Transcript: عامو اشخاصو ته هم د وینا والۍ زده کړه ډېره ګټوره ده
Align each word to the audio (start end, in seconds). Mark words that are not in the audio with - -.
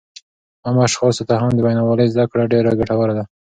عامو 0.65 0.81
اشخاصو 0.87 1.27
ته 1.29 1.35
هم 1.41 1.51
د 1.55 1.59
وینا 1.65 1.83
والۍ 1.85 2.07
زده 2.13 2.25
کړه 2.31 2.43
ډېره 2.53 2.71
ګټوره 2.79 3.13
ده 3.17 3.23